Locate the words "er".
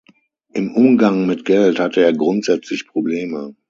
2.03-2.11